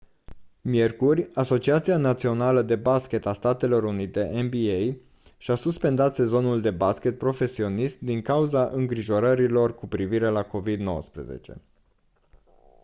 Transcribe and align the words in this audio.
miercuri 0.61 1.29
asociația 1.33 1.97
națională 1.97 2.61
de 2.61 2.75
baschet 2.75 3.25
a 3.25 3.33
statelor 3.33 3.83
unite 3.83 4.23
nba 4.41 4.97
și-a 5.37 5.55
suspendat 5.55 6.15
sezonul 6.15 6.61
de 6.61 6.69
baschet 6.71 7.17
profesionist 7.17 7.99
din 7.99 8.21
cauza 8.21 8.67
îngrijorărilor 8.67 9.75
cu 9.75 9.87
privire 9.87 10.27
la 10.29 10.47
covid-19 10.47 11.53